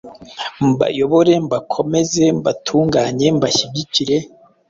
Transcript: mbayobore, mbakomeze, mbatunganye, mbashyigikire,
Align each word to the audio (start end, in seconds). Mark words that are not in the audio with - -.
mbayobore, 0.69 1.33
mbakomeze, 1.45 2.23
mbatunganye, 2.39 3.27
mbashyigikire, 3.37 4.17